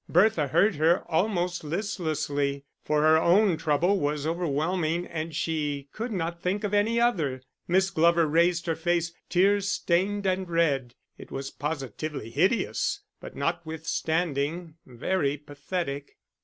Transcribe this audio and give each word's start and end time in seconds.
Bertha 0.09 0.47
heard 0.47 0.77
her, 0.77 1.01
almost 1.11 1.63
listlessly; 1.63 2.65
for 2.83 3.03
her 3.03 3.17
own 3.19 3.55
trouble 3.55 3.99
was 3.99 4.25
overwhelming 4.25 5.05
and 5.05 5.35
she 5.35 5.89
could 5.91 6.11
not 6.11 6.41
think 6.41 6.63
of 6.63 6.73
any 6.73 6.99
other. 6.99 7.43
Miss 7.67 7.91
Glover 7.91 8.25
raised 8.25 8.65
her 8.65 8.75
face, 8.75 9.11
tear 9.29 9.61
stained 9.61 10.25
and 10.25 10.49
red; 10.49 10.95
it 11.19 11.29
was 11.29 11.51
positively 11.51 12.31
hideous, 12.31 13.01
but 13.19 13.35
notwithstanding, 13.35 14.73
very 14.87 15.37
pathetic. 15.37 16.17